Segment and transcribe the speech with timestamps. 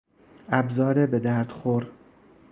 [0.49, 1.87] ابزار به درد خور